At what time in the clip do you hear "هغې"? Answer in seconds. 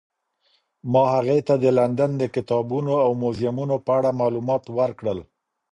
1.15-1.37